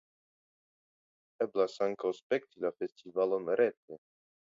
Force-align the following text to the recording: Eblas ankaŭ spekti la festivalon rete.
Eblas 1.45 1.77
ankaŭ 1.89 2.13
spekti 2.23 2.67
la 2.67 2.75
festivalon 2.81 3.57
rete. 3.65 4.05